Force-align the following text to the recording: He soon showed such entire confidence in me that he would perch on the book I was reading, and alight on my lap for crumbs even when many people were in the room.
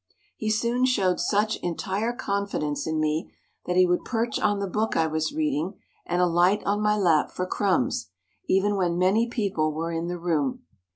He 0.35 0.49
soon 0.49 0.85
showed 0.85 1.19
such 1.19 1.57
entire 1.57 2.11
confidence 2.11 2.87
in 2.87 2.99
me 2.99 3.31
that 3.67 3.75
he 3.75 3.85
would 3.85 4.03
perch 4.03 4.39
on 4.39 4.57
the 4.57 4.65
book 4.65 4.97
I 4.97 5.05
was 5.05 5.31
reading, 5.31 5.75
and 6.07 6.19
alight 6.23 6.63
on 6.65 6.81
my 6.81 6.97
lap 6.97 7.29
for 7.29 7.45
crumbs 7.45 8.09
even 8.47 8.75
when 8.77 8.97
many 8.97 9.27
people 9.29 9.71
were 9.71 9.91
in 9.91 10.07
the 10.07 10.17
room. 10.17 10.65